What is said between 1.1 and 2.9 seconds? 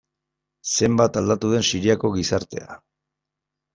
aldatu den Siriako gizartea.